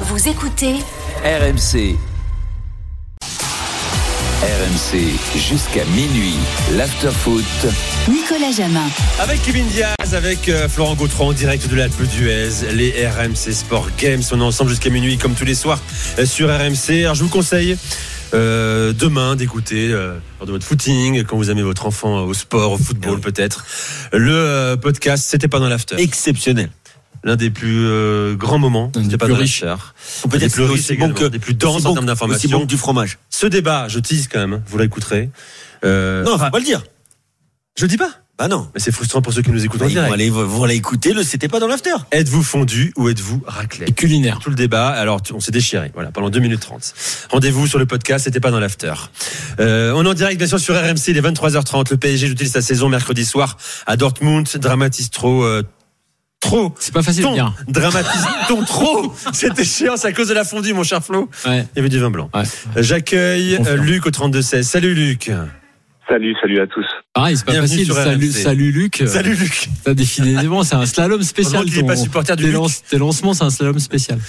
Vous 0.00 0.28
écoutez 0.28 0.74
RMC. 1.24 1.96
RMC 4.42 5.38
jusqu'à 5.38 5.84
minuit. 5.86 6.34
L'afterfoot. 6.76 7.42
Nicolas 8.08 8.52
Jamin. 8.54 8.86
Avec 9.20 9.42
Kevin 9.42 9.66
Diaz, 9.68 10.14
avec 10.14 10.48
euh, 10.48 10.68
Florent 10.68 10.94
Gautran 10.94 11.28
en 11.28 11.32
direct 11.32 11.68
de 11.68 11.76
l'Alpe 11.76 12.02
d'Huez, 12.02 12.72
les 12.74 13.06
RMC 13.08 13.52
Sport 13.52 13.88
Games. 13.98 14.22
On 14.32 14.40
est 14.40 14.44
ensemble 14.44 14.70
jusqu'à 14.70 14.90
minuit 14.90 15.16
comme 15.16 15.34
tous 15.34 15.46
les 15.46 15.54
soirs 15.54 15.80
euh, 16.18 16.26
sur 16.26 16.48
RMC. 16.48 17.00
Alors 17.02 17.14
je 17.14 17.22
vous 17.24 17.30
conseille 17.30 17.78
euh, 18.34 18.92
demain 18.92 19.34
d'écouter 19.36 19.88
euh, 19.92 20.18
lors 20.38 20.46
de 20.46 20.52
votre 20.52 20.66
footing, 20.66 21.24
quand 21.24 21.36
vous 21.36 21.50
aimez 21.50 21.62
votre 21.62 21.86
enfant 21.86 22.20
au 22.24 22.34
sport, 22.34 22.72
au 22.72 22.78
football 22.78 23.20
peut-être, 23.20 23.64
le 24.12 24.34
euh, 24.34 24.76
podcast 24.76 25.24
C'était 25.26 25.48
pas 25.48 25.58
dans 25.58 25.68
l'after. 25.68 25.96
exceptionnel. 25.98 26.68
L'un 27.26 27.36
des 27.36 27.50
plus 27.50 27.84
euh, 27.86 28.34
grands 28.36 28.58
moments. 28.58 28.90
Un 28.94 29.00
des 29.00 29.04
C'était 29.04 29.18
pas 29.18 29.26
plus 29.26 29.34
dans 29.34 29.40
riches. 29.40 29.62
l'after. 29.62 29.82
On 30.24 30.28
peut 30.28 30.38
Des 30.38 30.46
dire 30.46 30.54
plus 30.54 30.64
que 30.66 30.72
riches 30.72 30.84
c'est 30.86 30.94
bon 30.96 31.12
que 31.12 31.24
des 31.26 31.38
plus 31.38 31.54
denses 31.54 31.84
en 31.84 31.92
termes 31.92 31.98
aussi 31.98 32.06
d'informations. 32.06 32.58
bon 32.60 32.64
que 32.64 32.70
du 32.70 32.76
fromage. 32.78 33.18
Ce 33.30 33.46
débat, 33.46 33.88
je 33.88 33.98
tease 33.98 34.28
quand 34.32 34.38
même, 34.38 34.52
hein, 34.54 34.62
vous 34.68 34.78
l'écouterez. 34.78 35.28
Euh, 35.84 36.24
Non, 36.24 36.34
enfin, 36.34 36.46
faut 36.46 36.52
pas 36.52 36.58
le 36.60 36.64
dire. 36.64 36.82
je 37.76 37.82
le 37.84 37.88
dis 37.88 37.96
pas. 37.98 38.10
Bah 38.38 38.48
non. 38.48 38.68
Mais 38.74 38.80
c'est 38.80 38.92
frustrant 38.92 39.22
pour 39.22 39.32
ceux 39.32 39.40
qui 39.40 39.50
nous 39.50 39.64
écoutent 39.64 39.80
en 39.80 39.86
Bah, 39.86 39.88
vont 39.88 39.94
direct. 39.94 40.12
aller, 40.12 40.28
vont 40.28 40.62
aller 40.64 40.74
écouter 40.74 41.14
le 41.14 41.22
C'était 41.24 41.48
pas 41.48 41.58
dans 41.58 41.68
l'after. 41.68 41.94
Êtes-vous 42.12 42.42
fondu 42.42 42.92
ou 42.96 43.08
êtes-vous 43.08 43.42
raclette 43.46 43.94
culinaire. 43.94 44.40
Tout 44.40 44.50
le 44.50 44.56
débat. 44.56 44.88
Alors, 44.88 45.22
on 45.32 45.40
s'est 45.40 45.52
déchiré. 45.52 45.90
Voilà, 45.94 46.10
pendant 46.12 46.28
2 46.28 46.38
minutes 46.40 46.60
30. 46.60 46.92
Rendez-vous 47.30 47.66
sur 47.66 47.78
le 47.78 47.86
podcast. 47.86 48.24
C'était 48.26 48.38
pas 48.40 48.50
dans 48.50 48.60
l'after. 48.60 48.92
Euh, 49.58 49.92
on 49.96 50.04
est 50.04 50.08
en 50.08 50.12
direct, 50.14 50.36
bien 50.36 50.46
sûr, 50.46 50.60
sur 50.60 50.74
RMC. 50.76 51.08
Il 51.08 51.16
est 51.16 51.22
23h30. 51.22 51.90
Le 51.90 51.96
PSG 51.96 52.26
joue 52.28 52.34
sa 52.44 52.60
saison 52.60 52.90
mercredi 52.90 53.24
soir 53.24 53.56
à 53.86 53.96
Dortmund? 53.96 54.46
Dramatise 54.58 55.08
trop, 55.08 55.42
euh, 55.42 55.62
trop. 56.46 56.74
C'est 56.78 56.94
pas 56.94 57.02
facile 57.02 57.22
de 57.24 57.28
Ton, 57.28 57.34
dire. 57.34 57.52
dramatise-t-on 57.68 58.64
trop 58.64 59.12
cette 59.32 59.58
échéance 59.58 60.04
à 60.04 60.12
cause 60.12 60.28
de 60.28 60.34
la 60.34 60.44
fondue, 60.44 60.72
mon 60.72 60.82
cher 60.84 61.02
Flo 61.04 61.28
Ouais. 61.46 61.66
Il 61.74 61.76
y 61.76 61.80
avait 61.80 61.88
du 61.88 61.98
vin 61.98 62.10
blanc. 62.10 62.30
Ouais. 62.34 62.42
J'accueille 62.76 63.58
Luc 63.76 64.06
au 64.06 64.10
32-16. 64.10 64.62
Salut 64.62 64.94
Luc. 64.94 65.30
Salut, 66.08 66.36
salut 66.40 66.60
à 66.60 66.68
tous. 66.68 66.84
Pareil, 67.14 67.36
c'est 67.36 67.44
pas 67.44 67.50
Bienvenue 67.52 67.68
facile. 67.70 67.84
sur 67.86 67.94
Salut, 67.96 68.30
salut 68.30 68.70
Luc. 68.70 69.02
Salut 69.06 69.34
Luc. 69.34 69.68
T'as 69.82 69.92
définitivement, 69.92 70.62
c'est 70.62 70.76
un 70.76 70.86
slalom 70.86 71.20
spécial. 71.24 71.64
Ton- 71.68 71.84
pas 71.84 71.96
supporter 71.96 72.36
du 72.36 72.44
tes, 72.44 72.48
Luc. 72.50 72.56
lance- 72.58 72.82
tes 72.84 72.98
lancements, 72.98 73.34
c'est 73.34 73.42
un 73.42 73.50
slalom 73.50 73.80
spécial. 73.80 74.20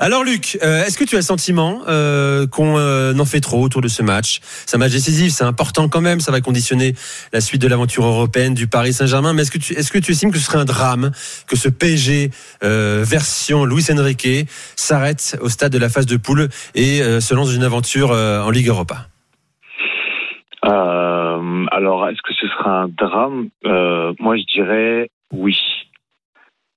Alors 0.00 0.24
Luc, 0.24 0.58
euh, 0.64 0.84
est-ce 0.84 0.98
que 0.98 1.04
tu 1.04 1.14
as 1.14 1.18
le 1.20 1.24
sentiment 1.24 1.82
euh, 1.88 2.48
qu'on 2.48 2.78
euh, 2.78 3.14
en 3.16 3.24
fait 3.24 3.38
trop 3.40 3.62
autour 3.62 3.80
de 3.80 3.86
ce 3.86 4.02
match? 4.02 4.40
C'est 4.66 4.74
un 4.74 4.80
match 4.80 4.90
décisif, 4.90 5.32
c'est 5.32 5.44
important 5.44 5.88
quand 5.88 6.00
même, 6.00 6.18
ça 6.18 6.32
va 6.32 6.40
conditionner 6.40 6.96
la 7.32 7.40
suite 7.40 7.62
de 7.62 7.68
l'aventure 7.68 8.04
européenne 8.06 8.54
du 8.54 8.66
Paris 8.66 8.92
Saint-Germain. 8.92 9.32
Mais 9.32 9.42
est-ce 9.42 9.52
que 9.52 9.58
tu 9.58 9.74
est-ce 9.74 9.92
que 9.92 9.98
tu 10.00 10.10
estimes 10.10 10.32
que 10.32 10.38
ce 10.38 10.44
serait 10.46 10.58
un 10.58 10.64
drame 10.64 11.12
que 11.46 11.54
ce 11.54 11.68
PSG 11.68 12.32
euh, 12.64 13.04
version 13.06 13.64
Luis 13.64 13.86
Enrique 13.92 14.48
s'arrête 14.74 15.38
au 15.42 15.48
stade 15.48 15.70
de 15.70 15.78
la 15.78 15.88
phase 15.90 16.06
de 16.06 16.16
poule 16.16 16.48
et 16.74 17.02
euh, 17.02 17.20
se 17.20 17.34
lance 17.34 17.46
dans 17.50 17.54
une 17.54 17.62
aventure 17.62 18.10
euh, 18.10 18.42
en 18.42 18.50
Ligue 18.50 18.66
Europa? 18.66 19.06
Euh, 20.62 21.09
alors, 21.70 22.08
est-ce 22.08 22.22
que 22.22 22.34
ce 22.34 22.46
sera 22.48 22.82
un 22.82 22.88
drame? 22.88 23.48
Euh, 23.64 24.12
Moi, 24.18 24.36
je 24.36 24.44
dirais 24.44 25.10
oui. 25.32 25.58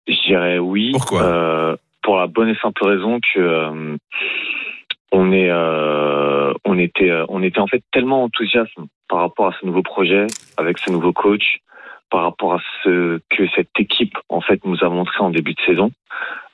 Je 0.07 0.21
dirais 0.27 0.59
oui. 0.59 0.91
Pourquoi? 0.93 1.23
Euh, 1.23 1.75
Pour 2.01 2.17
la 2.17 2.27
bonne 2.27 2.49
et 2.49 2.55
simple 2.55 2.83
raison 2.85 3.19
que 3.33 3.39
euh, 3.39 3.97
on 5.11 5.31
est, 5.31 5.49
euh, 5.49 6.53
on 6.65 6.77
était, 6.77 7.09
euh, 7.09 7.25
on 7.29 7.41
était 7.43 7.59
en 7.59 7.67
fait 7.67 7.83
tellement 7.91 8.23
enthousiaste 8.23 8.73
par 9.07 9.19
rapport 9.19 9.47
à 9.47 9.55
ce 9.59 9.65
nouveau 9.65 9.83
projet, 9.83 10.27
avec 10.57 10.79
ce 10.79 10.91
nouveau 10.91 11.13
coach, 11.13 11.59
par 12.09 12.23
rapport 12.23 12.55
à 12.55 12.59
ce 12.83 13.19
que 13.29 13.47
cette 13.55 13.69
équipe 13.79 14.17
en 14.29 14.41
fait 14.41 14.63
nous 14.65 14.83
a 14.83 14.89
montré 14.89 15.19
en 15.19 15.29
début 15.29 15.53
de 15.53 15.61
saison. 15.65 15.91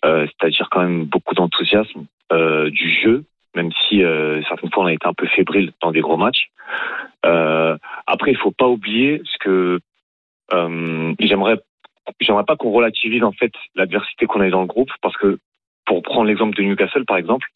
Euh, 0.05 0.27
C'est-à-dire 0.27 0.67
quand 0.69 0.81
même 0.81 1.05
beaucoup 1.05 1.35
d'enthousiasme 1.35 2.05
euh, 2.31 2.69
du 2.69 2.89
jeu, 3.01 3.23
même 3.55 3.71
si 3.71 4.03
euh, 4.03 4.41
certaines 4.47 4.71
fois 4.71 4.83
on 4.83 4.87
a 4.87 4.93
été 4.93 5.07
un 5.07 5.13
peu 5.13 5.27
fébrile 5.27 5.71
dans 5.81 5.91
des 5.91 6.01
gros 6.01 6.17
matchs. 6.17 6.49
Euh, 7.25 7.77
après, 8.07 8.31
il 8.31 8.37
faut 8.37 8.51
pas 8.51 8.67
oublier 8.67 9.21
ce 9.25 9.37
que 9.39 9.79
euh, 10.53 11.13
j'aimerais. 11.19 11.59
J'aimerais 12.19 12.45
pas 12.45 12.55
qu'on 12.55 12.71
relativise 12.71 13.23
en 13.23 13.31
fait 13.31 13.51
l'adversité 13.75 14.25
qu'on 14.25 14.41
a 14.41 14.49
dans 14.49 14.61
le 14.61 14.67
groupe, 14.67 14.91
parce 15.01 15.15
que 15.17 15.37
pour 15.85 16.01
prendre 16.01 16.25
l'exemple 16.25 16.55
de 16.55 16.63
Newcastle 16.63 17.05
par 17.05 17.17
exemple, 17.17 17.47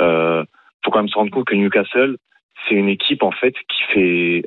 euh, 0.00 0.44
faut 0.84 0.90
quand 0.90 1.00
même 1.00 1.08
se 1.08 1.16
rendre 1.16 1.30
compte 1.30 1.46
que 1.46 1.54
Newcastle 1.54 2.16
c'est 2.68 2.74
une 2.74 2.88
équipe 2.88 3.22
en 3.22 3.30
fait 3.30 3.54
qui 3.68 3.82
fait, 3.94 4.44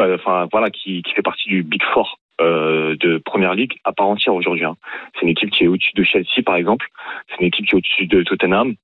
euh, 0.00 0.16
enfin 0.16 0.48
voilà, 0.50 0.70
qui, 0.70 1.02
qui 1.02 1.12
fait 1.12 1.22
partie 1.22 1.48
du 1.48 1.62
Big 1.62 1.82
Four 1.92 2.18
euh, 2.40 2.96
de 2.96 3.18
Première 3.18 3.54
Ligue 3.54 3.74
à 3.84 3.92
part 3.92 4.08
entière 4.08 4.34
aujourd'hui. 4.34 4.64
hein. 4.64 4.76
C'est 5.14 5.22
une 5.22 5.28
équipe 5.28 5.50
qui 5.50 5.64
est 5.64 5.68
au-dessus 5.68 5.94
de 5.94 6.02
Chelsea 6.02 6.42
par 6.44 6.56
exemple, 6.56 6.86
c'est 7.28 7.40
une 7.40 7.46
équipe 7.46 7.66
qui 7.66 7.74
est 7.74 7.78
au-dessus 7.78 8.06
de 8.06 8.22
Tottenham, 8.22 8.74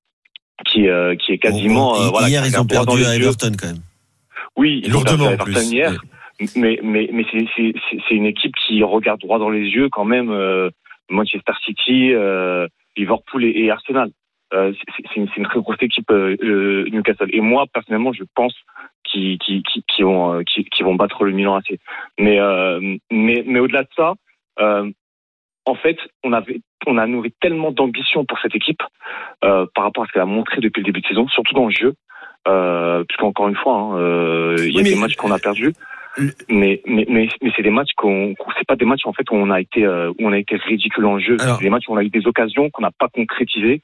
qui 0.65 0.89
euh, 0.89 1.15
qui 1.17 1.33
est 1.33 1.39
quasiment 1.39 1.93
Bon, 1.95 2.03
euh, 2.03 2.09
voilà, 2.11 2.29
hier, 2.29 2.43
qui 2.43 2.49
ils 2.51 2.61
ont 2.61 2.67
perdu 2.67 3.05
à. 3.05 3.15
Everton 3.17 3.53
quand 3.59 3.67
même. 3.69 3.83
Oui, 4.57 4.81
ils 4.85 4.91
ont 4.91 5.01
Lourdement 5.01 5.29
perdu 5.29 5.29
à 5.29 5.33
Everton 5.35 5.53
plus. 5.61 5.73
hier. 5.73 5.93
Mais, 6.55 6.79
mais, 6.83 7.09
mais 7.13 7.25
c'est, 7.33 7.47
c'est, 7.57 7.73
c'est- 7.91 7.99
c'est 8.09 8.15
une 8.15 8.27
équipe 8.27 8.55
qui 8.57 8.83
regarde 8.83 9.21
droit 9.21 9.39
dans 9.39 9.49
les 9.49 9.69
yeux 9.69 9.89
quand 9.89 10.05
même 10.05 10.31
euh, 10.31 10.69
Manchester 11.09 11.53
City, 11.65 12.13
euh, 12.13 12.67
Liverpool 12.97 13.45
et, 13.45 13.53
et 13.65 13.71
Arsenal. 13.71 14.11
Euh, 14.55 14.73
c'est, 14.97 15.03
c'est 15.09 15.17
une, 15.21 15.29
c'est 15.29 15.39
une 15.39 15.47
très 15.47 15.61
grosse 15.61 15.81
équipe 15.81 16.11
euh, 16.11 16.85
Newcastle. 16.93 17.31
Et 17.33 17.41
moi, 17.41 17.65
personnellement, 17.73 18.13
je 18.13 18.23
pense 18.35 18.55
qu'ils, 19.05 19.39
qu'ils, 19.39 19.63
qu'ils, 19.63 19.83
qu'ils 19.85 20.05
vont, 20.05 20.35
euh, 20.35 20.43
qu'ils, 20.43 20.69
qu'ils 20.69 20.85
vont 20.85 20.95
battre 20.95 21.25
le 21.25 21.33
Milan 21.33 21.57
AC. 21.57 21.79
Mais, 22.19 22.39
euh, 22.39 22.81
mais, 23.11 23.43
mais 23.47 23.59
au-delà 23.61 23.83
de 23.85 23.89
ça, 23.97 24.13
euh, 24.61 24.91
en 25.67 25.75
fait, 25.75 25.99
on 26.25 26.33
avait, 26.33 26.61
on 26.87 26.97
a 26.97 27.07
nourri 27.07 27.35
tellement 27.41 27.73
d'ambition 27.73 28.25
pour 28.25 28.39
cette 28.39 28.55
équipe 28.55 28.83
euh, 29.45 29.67
par 29.75 29.85
rapport 29.85 30.05
à 30.05 30.07
ce 30.07 30.13
qu'elle 30.13 30.23
a 30.23 30.27
montré 30.27 30.61
depuis 30.61 30.81
le 30.81 30.87
début 30.87 31.01
de 31.01 31.07
saison, 31.07 31.29
surtout 31.29 31.55
dans 31.55 31.67
le 31.67 31.73
jeu. 31.73 31.95
Euh, 32.49 33.03
puisqu'encore 33.09 33.49
une 33.49 33.57
fois, 33.57 33.75
hein, 33.75 33.99
euh, 33.99 34.57
il 34.59 34.73
y 34.73 34.79
a 34.79 34.83
des 34.83 34.95
matchs 34.95 35.17
qu'on 35.17 35.33
a 35.33 35.39
perdus, 35.39 35.73
mais 36.49 36.81
mais 36.87 37.05
mais, 37.09 37.29
mais 37.43 37.51
c'est 37.57 37.63
des 37.63 37.71
matchs 37.71 37.93
qu'on, 37.97 38.35
c'est 38.57 38.67
pas 38.67 38.77
des 38.77 38.85
matchs 38.85 39.05
en 39.05 39.13
fait 39.13 39.29
où 39.33 39.35
on 39.35 39.51
a 39.51 39.61
été 39.61 39.85
euh, 39.85 40.11
où 40.11 40.15
on 40.21 40.33
a 40.33 40.39
été 40.39 40.55
ridicule 40.55 41.07
en 41.07 41.19
jeu. 41.19 41.37
C'est 41.39 41.61
des 41.61 41.71
matchs 41.71 41.89
où 41.89 41.95
on 41.95 41.97
a 41.97 42.05
eu 42.05 42.09
des 42.09 42.25
occasions 42.29 42.71
qu'on 42.71 42.83
n'a 42.83 42.93
pas 42.97 43.09
concrétisées, 43.09 43.83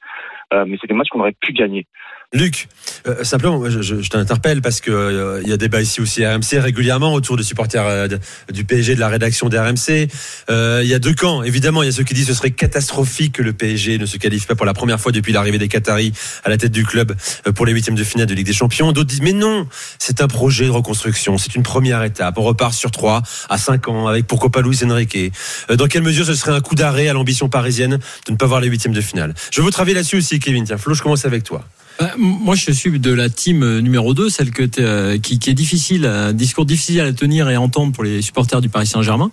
euh, 0.53 0.65
mais 0.67 0.77
c'est 0.81 0.87
des 0.87 0.93
matchs 0.93 1.09
qu'on 1.09 1.19
aurait 1.19 1.35
pu 1.39 1.53
gagner. 1.53 1.85
Luc, 2.33 2.67
euh, 3.07 3.23
simplement, 3.23 3.69
je, 3.69 3.81
je, 3.83 4.09
t'interpelle 4.09 4.61
parce 4.63 4.81
que 4.81 4.89
euh, 4.89 5.41
il 5.43 5.49
y 5.49 5.53
a 5.53 5.57
débat 5.57 5.81
ici 5.81 6.01
aussi 6.01 6.25
à 6.25 6.33
RMC 6.33 6.57
régulièrement 6.59 7.13
autour 7.13 7.37
de 7.37 7.43
supporters 7.43 7.85
euh, 7.85 8.07
du 8.51 8.65
PSG, 8.65 8.95
de 8.95 8.99
la 8.99 9.07
rédaction 9.07 9.49
des 9.49 9.59
RMC. 9.59 10.07
Euh, 10.49 10.81
il 10.83 10.89
y 10.89 10.95
a 10.95 10.99
deux 10.99 11.13
camps. 11.13 11.43
Évidemment, 11.43 11.83
il 11.83 11.85
y 11.85 11.89
a 11.89 11.91
ceux 11.91 12.03
qui 12.03 12.15
disent 12.15 12.25
que 12.25 12.33
ce 12.33 12.37
serait 12.39 12.49
catastrophique 12.49 13.33
que 13.33 13.43
le 13.43 13.53
PSG 13.53 13.99
ne 13.99 14.07
se 14.07 14.17
qualifie 14.17 14.47
pas 14.47 14.55
pour 14.55 14.65
la 14.65 14.73
première 14.73 14.99
fois 14.99 15.11
depuis 15.11 15.31
l'arrivée 15.31 15.59
des 15.59 15.67
Qataris 15.67 16.11
à 16.43 16.49
la 16.49 16.57
tête 16.57 16.71
du 16.71 16.83
club 16.83 17.15
euh, 17.45 17.51
pour 17.51 17.67
les 17.67 17.71
huitièmes 17.71 17.93
de 17.93 18.03
finale 18.03 18.25
de 18.25 18.33
Ligue 18.33 18.47
des 18.47 18.53
Champions. 18.53 18.91
D'autres 18.93 19.09
disent 19.09 19.21
mais 19.21 19.33
non, 19.33 19.67
c'est 19.99 20.19
un 20.19 20.27
projet 20.27 20.65
de 20.65 20.71
reconstruction, 20.71 21.37
c'est 21.37 21.53
une 21.53 21.63
première 21.63 22.01
étape. 22.01 22.39
On 22.39 22.43
repart 22.43 22.73
sur 22.73 22.89
trois 22.89 23.21
à 23.47 23.59
cinq 23.59 23.87
ans 23.89 24.07
avec 24.07 24.25
pourquoi 24.25 24.49
pas 24.49 24.61
Luis 24.61 24.79
Enrique. 24.83 25.31
Dans 25.69 25.85
quelle 25.85 26.01
mesure 26.01 26.25
ce 26.25 26.33
serait 26.33 26.51
un 26.51 26.61
coup 26.61 26.73
d'arrêt 26.73 27.09
à 27.09 27.13
l'ambition 27.13 27.47
parisienne 27.47 27.99
de 28.25 28.31
ne 28.31 28.37
pas 28.37 28.47
voir 28.47 28.59
les 28.59 28.69
huitièmes 28.69 28.93
de 28.93 29.01
finale? 29.01 29.35
Je 29.51 29.61
veux 29.61 29.65
votre 29.65 29.81
avis 29.81 29.93
là-dessus 29.93 30.17
aussi, 30.17 30.32
Kevin. 30.39 30.63
Tiens, 30.63 30.77
Flo, 30.77 30.93
je 30.93 31.01
commence 31.01 31.25
avec 31.25 31.43
toi. 31.43 31.63
Bah, 31.99 32.11
moi, 32.17 32.55
je 32.55 32.71
suis 32.71 32.99
de 32.99 33.13
la 33.13 33.29
team 33.29 33.63
euh, 33.63 33.79
numéro 33.79 34.13
2, 34.13 34.29
celle 34.29 34.49
euh, 34.79 35.17
qui, 35.19 35.35
est 35.35 35.53
difficile, 35.53 36.05
un 36.05 36.33
discours 36.33 36.65
difficile 36.65 37.01
à 37.01 37.13
tenir 37.13 37.49
et 37.49 37.55
à 37.55 37.61
entendre 37.61 37.91
pour 37.93 38.03
les 38.03 38.21
supporters 38.21 38.61
du 38.61 38.69
Paris 38.69 38.87
Saint-Germain, 38.87 39.29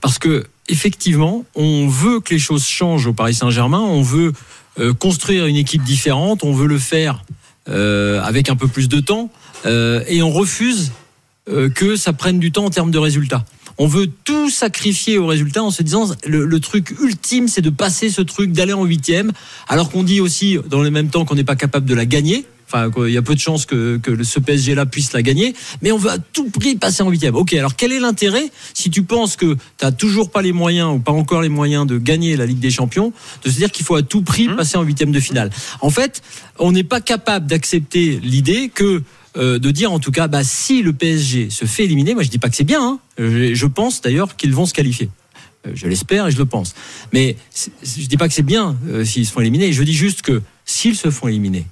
parce 0.00 0.18
que 0.18 0.46
effectivement, 0.68 1.44
on 1.54 1.88
veut 1.88 2.20
que 2.20 2.32
les 2.32 2.38
choses 2.38 2.66
changent 2.66 3.06
au 3.06 3.12
Paris 3.12 3.34
Saint-Germain, 3.34 3.80
on 3.80 4.02
veut 4.02 4.32
euh, 4.78 4.92
construire 4.92 5.46
une 5.46 5.56
équipe 5.56 5.82
différente, 5.82 6.44
on 6.44 6.52
veut 6.52 6.66
le 6.66 6.78
faire 6.78 7.24
euh, 7.68 8.20
avec 8.22 8.50
un 8.50 8.56
peu 8.56 8.68
plus 8.68 8.88
de 8.88 9.00
temps, 9.00 9.30
euh, 9.66 10.04
et 10.06 10.22
on 10.22 10.30
refuse 10.30 10.92
euh, 11.48 11.70
que 11.70 11.96
ça 11.96 12.12
prenne 12.12 12.38
du 12.38 12.52
temps 12.52 12.64
en 12.64 12.70
termes 12.70 12.90
de 12.90 12.98
résultats. 12.98 13.44
On 13.78 13.86
veut 13.86 14.08
tout 14.24 14.50
sacrifier 14.50 15.18
au 15.18 15.26
résultat 15.26 15.62
en 15.62 15.70
se 15.70 15.82
disant 15.82 16.10
le, 16.26 16.44
le 16.44 16.60
truc 16.60 16.94
ultime, 17.00 17.48
c'est 17.48 17.62
de 17.62 17.70
passer 17.70 18.08
ce 18.10 18.22
truc, 18.22 18.52
d'aller 18.52 18.72
en 18.72 18.84
huitième, 18.84 19.32
alors 19.68 19.90
qu'on 19.90 20.02
dit 20.02 20.20
aussi 20.20 20.58
dans 20.68 20.82
le 20.82 20.90
même 20.90 21.08
temps 21.08 21.24
qu'on 21.24 21.34
n'est 21.34 21.44
pas 21.44 21.56
capable 21.56 21.86
de 21.86 21.94
la 21.94 22.06
gagner. 22.06 22.46
Enfin, 22.66 22.90
il 23.06 23.12
y 23.12 23.18
a 23.18 23.22
peu 23.22 23.34
de 23.34 23.40
chances 23.40 23.66
que, 23.66 23.98
que 23.98 24.22
ce 24.24 24.40
PSG-là 24.40 24.86
puisse 24.86 25.12
la 25.12 25.22
gagner, 25.22 25.54
mais 25.82 25.92
on 25.92 25.98
veut 25.98 26.10
à 26.10 26.18
tout 26.18 26.48
prix 26.48 26.76
passer 26.76 27.02
en 27.02 27.10
huitième. 27.10 27.34
Ok, 27.34 27.52
alors 27.52 27.76
quel 27.76 27.92
est 27.92 28.00
l'intérêt 28.00 28.50
si 28.72 28.90
tu 28.90 29.02
penses 29.02 29.36
que 29.36 29.56
tu 29.78 29.92
toujours 29.98 30.30
pas 30.30 30.42
les 30.42 30.52
moyens 30.52 30.94
ou 30.94 30.98
pas 30.98 31.12
encore 31.12 31.42
les 31.42 31.50
moyens 31.50 31.86
de 31.86 31.98
gagner 31.98 32.36
la 32.36 32.46
Ligue 32.46 32.60
des 32.60 32.70
Champions, 32.70 33.12
de 33.44 33.50
se 33.50 33.56
dire 33.56 33.70
qu'il 33.70 33.84
faut 33.84 33.96
à 33.96 34.02
tout 34.02 34.22
prix 34.22 34.48
passer 34.48 34.78
en 34.78 34.82
huitième 34.82 35.12
de 35.12 35.20
finale? 35.20 35.50
En 35.82 35.90
fait, 35.90 36.22
on 36.58 36.72
n'est 36.72 36.84
pas 36.84 37.00
capable 37.00 37.46
d'accepter 37.46 38.18
l'idée 38.22 38.70
que 38.74 39.02
euh, 39.36 39.58
de 39.58 39.70
dire 39.70 39.92
en 39.92 39.98
tout 39.98 40.12
cas, 40.12 40.28
bah, 40.28 40.44
si 40.44 40.82
le 40.82 40.92
PSG 40.92 41.50
se 41.50 41.64
fait 41.64 41.84
éliminer, 41.84 42.14
moi 42.14 42.22
je 42.22 42.28
dis 42.28 42.38
pas 42.38 42.48
que 42.48 42.56
c'est 42.56 42.64
bien, 42.64 42.82
hein. 42.82 42.98
je, 43.18 43.54
je 43.54 43.66
pense 43.66 44.00
d'ailleurs 44.00 44.36
qu'ils 44.36 44.54
vont 44.54 44.66
se 44.66 44.74
qualifier. 44.74 45.10
Euh, 45.66 45.72
Je 45.74 45.86
l'espère 45.86 46.28
et 46.28 46.30
je 46.30 46.38
le 46.38 46.46
pense. 46.46 46.74
Mais 47.12 47.36
je 47.82 48.06
dis 48.06 48.16
pas 48.16 48.28
que 48.28 48.34
c'est 48.34 48.42
bien 48.42 48.76
euh, 48.88 49.04
s'ils 49.04 49.26
se 49.26 49.32
font 49.32 49.40
éliminer. 49.40 49.72
Je 49.72 49.82
dis 49.82 49.94
juste 49.94 50.22
que 50.22 50.42
s'ils 50.64 50.96
se 50.96 51.10
font 51.10 51.28
éliminer, 51.28 51.66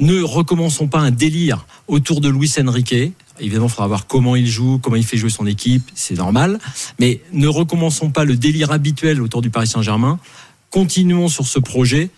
ne 0.00 0.22
recommençons 0.22 0.88
pas 0.88 0.98
un 0.98 1.10
délire 1.10 1.66
autour 1.88 2.20
de 2.20 2.28
Luis 2.28 2.52
Enrique. 2.58 3.12
Évidemment, 3.40 3.66
il 3.66 3.70
faudra 3.70 3.86
voir 3.88 4.06
comment 4.06 4.36
il 4.36 4.46
joue, 4.46 4.78
comment 4.78 4.96
il 4.96 5.04
fait 5.04 5.16
jouer 5.16 5.30
son 5.30 5.46
équipe, 5.46 5.90
c'est 5.94 6.16
normal. 6.16 6.58
Mais 6.98 7.20
ne 7.32 7.48
recommençons 7.48 8.10
pas 8.10 8.24
le 8.24 8.36
délire 8.36 8.72
habituel 8.72 9.20
autour 9.20 9.42
du 9.42 9.50
Paris 9.50 9.66
Saint-Germain. 9.66 10.18
Continuons 10.70 11.28
sur 11.28 11.46
ce 11.46 11.58
projet 11.58 12.10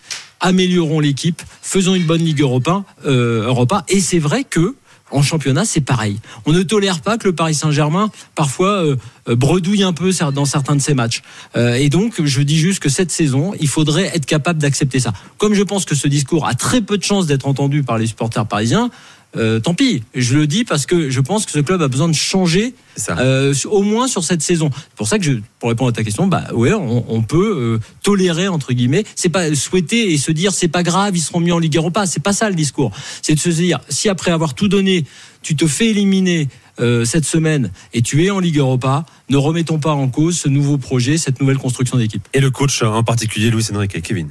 améliorons 0.45 1.01
l'équipe, 1.01 1.43
faisons 1.63 1.95
une 1.95 2.05
bonne 2.05 2.23
Ligue 2.23 2.43
Europa, 2.43 2.85
euh. 3.07 3.53
Et 3.89 4.01
c'est 4.01 4.19
vrai 4.19 4.45
que 4.45 4.77
en 5.11 5.23
championnat, 5.23 5.65
c'est 5.65 5.81
pareil. 5.81 6.19
On 6.45 6.53
ne 6.53 6.63
tolère 6.63 7.01
pas 7.01 7.19
que 7.19 7.29
le 7.29 7.35
Paris 7.35 7.55
Saint-Germain, 7.55 8.11
parfois, 8.35 8.85
euh, 8.85 8.97
euh, 9.29 9.37
bredouille 9.37 9.85
un 9.85 9.93
peu 9.93 10.11
dans 10.35 10.45
certains 10.45 10.75
de 10.75 10.81
ses 10.81 10.95
matchs. 10.95 11.23
Et 11.57 11.89
donc, 11.89 12.25
je 12.25 12.43
dis 12.43 12.59
juste 12.59 12.81
que 12.81 12.89
cette 12.89 13.11
saison, 13.11 13.53
il 13.61 13.69
faudrait 13.69 14.11
être 14.15 14.27
capable 14.27 14.61
d'accepter 14.61 15.01
ça. 15.01 15.13
Comme 15.39 15.55
je 15.55 15.63
pense 15.63 15.85
que 15.85 15.95
ce 15.95 16.09
discours 16.09 16.47
a 16.47 16.55
très 16.55 16.81
peu 16.81 16.99
de 16.99 17.05
chances 17.05 17.27
d'être 17.27 17.47
entendu 17.47 17.83
par 17.83 17.97
les 17.97 18.07
supporters 18.07 18.47
parisiens, 18.47 18.91
euh, 19.37 19.61
tant 19.61 19.75
pis. 19.75 20.03
Je 20.15 20.37
le 20.37 20.47
dis 20.47 20.65
parce 20.65 20.87
que 20.87 21.11
je 21.11 21.21
pense 21.21 21.47
que 21.47 21.53
ce 21.53 21.59
club 21.61 21.83
a 21.83 21.89
besoin 21.89 22.09
de 22.09 22.15
changer 22.15 22.75
ça. 22.97 23.17
euh, 23.19 23.55
au 23.67 23.83
moins 23.83 24.07
sur 24.09 24.25
cette 24.25 24.43
saison. 24.43 24.71
C'est 24.73 24.97
pour 24.97 25.09
ça 25.09 25.19
que 25.19 25.25
je, 25.25 25.33
pour 25.59 25.69
répondre 25.69 25.91
à 25.91 25.93
ta 25.93 26.05
question, 26.05 26.27
bah 26.27 26.45
ouais, 26.53 26.73
on, 26.73 27.05
on 27.13 27.23
peut 27.23 27.57
euh, 27.57 27.79
tolérer 28.03 28.49
entre 28.49 28.73
guillemets. 28.73 29.05
C'est 29.17 29.29
pas 29.29 29.55
souhaiter 29.55 30.13
et 30.13 30.19
se 30.19 30.33
dire 30.33 30.53
c'est 30.53 30.69
pas 30.69 30.83
grave, 30.83 31.17
ils 31.17 31.21
seront 31.21 31.41
mis 31.41 31.53
en 31.53 31.59
Ligue 31.59 31.77
Europa. 31.77 32.07
C'est 32.07 32.23
pas 32.23 32.33
ça 32.33 32.49
le 32.49 32.55
discours. 32.55 32.93
C'est 33.23 33.35
de 33.35 33.41
se 33.41 33.51
dire 33.51 33.81
si 33.89 34.09
après 34.09 34.31
avoir 34.31 34.55
tout 34.55 34.69
donné, 34.69 35.05
tu 35.43 35.57
te 35.57 35.67
fais 35.67 35.89
éliminer. 35.91 36.49
euh, 36.81 37.05
cette 37.05 37.25
semaine 37.25 37.71
et 37.93 38.03
tu 38.03 38.25
es 38.25 38.31
en 38.31 38.41
Ligue 38.41 38.59
Europa, 38.59 39.07
ne 39.31 39.37
remettons 39.37 39.79
pas 39.79 39.93
en 39.93 40.09
cause 40.09 40.37
ce 40.39 40.49
nouveau 40.49 40.77
projet, 40.77 41.19
cette 41.19 41.41
nouvelle 41.41 41.59
construction 41.59 41.99
d'équipe. 41.99 42.27
Et 42.35 42.41
le 42.41 42.51
coach 42.51 42.83
en 42.83 43.05
particulier, 43.05 43.49
Luis 43.51 43.67
Enrique, 43.73 44.03
Kevin. 44.03 44.31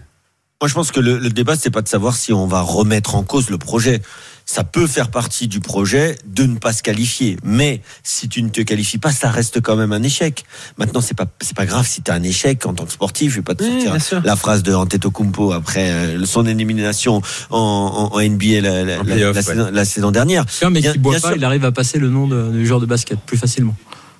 Moi, 0.63 0.69
je 0.69 0.75
pense 0.75 0.91
que 0.93 1.01
le, 1.01 1.17
le 1.17 1.29
débat, 1.29 1.57
c'est 1.57 1.71
pas 1.71 1.81
de 1.81 1.89
savoir 1.89 2.15
si 2.15 2.31
on 2.31 2.47
va 2.47 2.61
remettre 2.61 3.15
en 3.15 3.23
cause 3.23 3.49
le 3.49 3.57
projet. 3.57 4.01
Ça 4.45 4.63
peut 4.63 4.87
faire 4.87 5.11
partie 5.11 5.49
du 5.49 5.59
projet 5.59 6.17
de 6.25 6.45
ne 6.45 6.57
pas 6.57 6.71
se 6.71 6.81
qualifier, 6.81 7.35
mais 7.43 7.81
si 8.01 8.29
tu 8.29 8.41
ne 8.41 8.47
te 8.47 8.61
qualifies 8.61 8.97
pas, 8.97 9.11
ça 9.11 9.29
reste 9.29 9.59
quand 9.59 9.75
même 9.75 9.91
un 9.91 10.01
échec. 10.03 10.45
Maintenant, 10.77 11.01
c'est 11.01 11.15
pas 11.17 11.25
c'est 11.41 11.53
pas 11.57 11.65
grave 11.65 11.85
si 11.85 12.01
tu 12.01 12.11
as 12.11 12.13
un 12.13 12.23
échec 12.23 12.65
en 12.65 12.73
tant 12.73 12.85
que 12.85 12.93
sportif. 12.93 13.31
Je 13.31 13.35
vais 13.37 13.41
pas 13.41 13.55
te 13.55 13.63
Oui, 13.65 13.83
sortir 13.83 14.21
la 14.23 14.37
phrase 14.37 14.63
de 14.63 14.73
Antetokounmpo 14.73 15.51
après 15.51 15.91
euh, 15.91 16.25
son 16.25 16.45
élimination 16.45 17.21
en, 17.49 18.09
en, 18.13 18.15
en 18.15 18.21
NBA 18.21 18.61
la, 18.61 18.83
la- 18.85 18.93
En 18.93 18.97
la- 18.99 19.03
playoff, 19.03 19.35
la 19.35 19.41
ouais. 19.41 19.47
saison, 19.47 19.69
la 19.69 19.83
saison 19.85 20.11
dernière. 20.11 20.45
Un 20.61 20.69
mec 20.69 20.83
Bien- 20.83 20.93
qui 20.93 20.99
boit 20.99 21.15
pas, 21.19 21.27
sûr. 21.27 21.35
il 21.35 21.43
arrive 21.43 21.65
à 21.65 21.73
passer 21.73 21.99
le 21.99 22.07
nom 22.09 22.25
de- 22.25 22.51
du 22.53 22.65
joueur 22.65 22.79
de 22.79 22.85
basket 22.85 23.19
plus 23.19 23.37
facilement. 23.37 23.75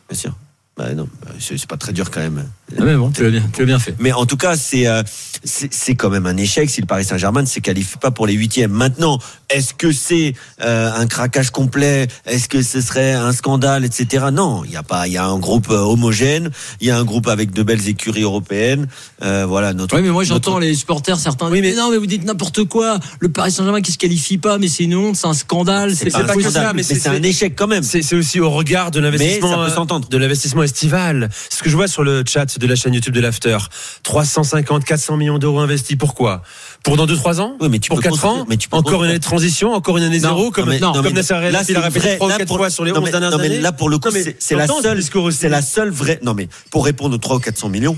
Bien 0.10 0.18
sûr. 0.20 0.34
Bah 0.76 0.92
non, 0.96 1.08
bah, 1.24 1.30
c'est 1.40 1.68
pas 1.68 1.78
très 1.78 1.94
dur 1.94 2.10
quand 2.10 2.20
même. 2.20 2.46
Ah 2.80 2.84
mais 2.84 2.96
bon, 2.96 3.12
tu 3.12 3.22
l'as 3.22 3.30
bien, 3.30 3.44
tu 3.54 3.60
l'as 3.60 3.66
bien 3.68 3.78
fait. 3.78 3.94
Mais 4.00 4.12
en 4.12 4.26
tout 4.26 4.38
cas, 4.38 4.56
c'est 4.58 4.88
euh, 4.88 5.04
c'est 5.44 5.94
quand 5.94 6.10
même 6.10 6.26
un 6.26 6.36
échec 6.36 6.68
si 6.72 6.82
le 6.82 6.88
Paris 6.88 7.06
Saint-Germain 7.06 7.42
ne 7.44 7.48
se 7.48 7.60
qualifie 7.60 7.98
pas 8.00 8.10
pour 8.10 8.26
les 8.26 8.34
huitièmes. 8.34 8.72
Maintenant, 8.72 9.20
est-ce 9.52 9.76
que 9.76 9.92
c'est 9.92 10.34
euh, 10.64 10.92
un 10.92 11.06
craquage 11.06 11.52
complet? 11.52 12.08
Est-ce 12.26 12.50
que 12.50 12.64
ce 12.64 12.82
serait 12.82 13.12
un 13.14 13.34
scandale, 13.34 13.86
etc. 13.86 14.26
Non, 14.34 14.64
il 14.66 14.72
y 14.72 14.76
a 14.76 14.82
pas. 14.82 15.06
Il 15.08 15.14
y 15.14 15.18
a 15.18 15.26
un 15.26 15.38
groupe 15.38 15.70
euh, 15.70 15.78
homogène. 15.78 16.50
Il 16.82 16.88
y 16.88 16.90
a 16.92 16.98
un 16.98 17.04
groupe 17.04 17.28
avec 17.28 17.52
de 17.52 17.62
belles 17.62 17.88
écuries 17.88 18.24
européennes. 18.24 18.88
Euh, 19.22 19.46
voilà 19.48 19.74
notre. 19.74 19.96
Oui, 19.96 20.02
mais 20.02 20.10
moi 20.10 20.24
j'entends 20.24 20.54
notre- 20.54 20.62
les 20.66 20.74
supporters, 20.74 21.20
certains 21.20 21.52
Oui, 21.52 21.62
disent 21.62 21.70
mais- 21.70 21.76
mais 21.76 21.82
non, 21.84 21.92
mais 21.92 21.98
vous 21.98 22.08
dites 22.08 22.26
n'importe 22.26 22.64
quoi. 22.64 23.00
Le 23.20 23.30
Paris 23.30 23.52
Saint-Germain 23.52 23.82
qui 23.82 23.92
se 23.92 24.00
qualifie 24.00 24.40
pas, 24.40 24.58
mais 24.58 24.70
c'est 24.70 24.86
une 24.86 24.96
honte, 24.96 25.18
c'est 25.18 25.28
un 25.28 25.34
scandale. 25.36 25.96
C'est 25.96 26.10
pas 26.10 26.24
pas, 26.24 26.34
que 26.36 26.42
ça, 26.50 26.74
mais 26.74 26.78
mais 26.78 26.84
c'est- 26.84 27.08
un 27.08 27.22
échec 27.22 27.54
quand 27.56 27.68
même. 27.68 27.84
C'est 27.84 28.16
aussi 28.16 28.40
au 28.40 28.50
regard 28.50 28.90
de 28.90 29.00
l'investissement 29.00 29.52
ça 29.52 29.70
peut 29.70 29.76
s'entendre. 29.76 30.10
de 30.10 30.18
l'investissement 30.18 30.63
Ce 30.68 31.64
que 31.64 31.70
je 31.70 31.76
vois 31.76 31.88
sur 31.88 32.04
le 32.04 32.24
chat 32.28 32.58
de 32.60 32.68
la 32.68 32.76
chaîne 32.76 32.94
YouTube 32.94 33.14
de 33.14 33.20
l'After, 33.22 33.58
350, 34.04 34.84
400 34.86 35.18
millions 35.18 35.38
d'euros 35.40 35.60
investis. 35.60 35.96
Pourquoi? 35.98 36.42
Pour 36.84 36.98
dans 36.98 37.06
2-3 37.06 37.40
ans? 37.42 37.56
Oui, 37.62 37.70
mais 37.70 37.80
tu 37.80 37.90
Pour 37.90 37.98
peux 37.98 38.04
4 38.04 38.12
construire- 38.12 38.34
ans? 38.42 38.46
mais 38.50 38.58
tu 38.58 38.70
peux 38.70 38.78
Encore 38.78 39.04
une 39.04 39.10
année 39.10 39.20
de 39.20 39.24
transition 39.24 39.74
Encore 39.74 39.98
une 39.98 40.04
année 40.04 40.20
Non, 40.20 40.30
zéro 40.30 40.52
Comme, 40.52 40.66
Non, 40.66 40.72
mais- 40.72 40.80
non, 40.80 40.94
comme 40.94 41.06
mais 41.06 41.12
Nasser 41.12 41.34
El 41.36 41.52
là, 41.54 41.60
Khelaifi 41.64 41.74
l'a 41.74 41.80
c'est 41.80 41.86
répété 41.86 42.00
vrai- 42.08 42.16
3 42.18 42.28
ou 42.28 42.30
là, 42.30 42.38
4 42.38 42.48
pour- 42.48 42.58
fois 42.58 42.70
sur 42.70 42.86
les 42.86 42.92
non, 42.92 42.98
11 43.00 43.06
mais- 43.06 43.12
dernières 43.12 43.32
non, 43.32 43.38
mais 43.38 43.46
années. 43.46 43.62
là, 43.62 43.72
pour 43.72 43.90
le 43.90 43.98
coup, 43.98 44.10
c'est- 44.12 44.56
la 44.56 44.68
seule, 44.68 45.04
c'est 45.32 45.50
la 45.50 45.62
seule 45.62 45.90
vraie. 45.90 46.20
Non, 46.24 46.34
mais 46.34 46.48
pour 46.72 46.86
répondre 46.86 47.16
aux 47.16 47.20
3 47.20 47.38
ou 47.38 47.40
400 47.40 47.70
millions, 47.70 47.98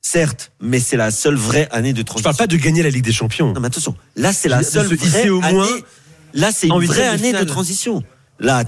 certes, 0.00 0.52
mais 0.60 0.78
c'est 0.80 0.96
la 0.96 1.10
seule 1.10 1.34
vraie 1.36 1.68
année 1.70 1.92
de 1.92 1.98
Je 1.98 2.02
transition. 2.04 2.24
parle 2.30 2.36
pas 2.36 2.46
de 2.46 2.56
gagner 2.56 2.82
la 2.82 2.90
Ligue 2.90 3.04
des 3.04 3.12
Champions. 3.12 3.52
Non, 3.52 3.60
mais 3.60 3.66
attention, 3.68 3.94
là, 4.16 4.32
c'est 4.32 4.48
la 4.48 4.62
seule 4.62 4.86
vraie 4.94 5.28
au 5.28 5.40
moins 5.40 5.48
année. 5.66 5.84
Là, 6.34 6.50
c'est 6.54 6.68
une 6.68 6.84
vraie 6.84 7.06
année 7.08 7.32
de 7.32 7.44
transition. 7.44 8.02
Là, 8.38 8.64